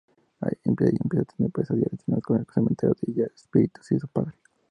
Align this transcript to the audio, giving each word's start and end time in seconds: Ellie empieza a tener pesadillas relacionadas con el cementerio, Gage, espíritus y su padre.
Ellie 0.65 0.97
empieza 1.03 1.21
a 1.21 1.25
tener 1.35 1.51
pesadillas 1.51 1.85
relacionadas 1.91 2.23
con 2.23 2.39
el 2.39 2.47
cementerio, 2.51 2.95
Gage, 3.03 3.35
espíritus 3.35 3.91
y 3.91 3.99
su 3.99 4.07
padre. 4.07 4.33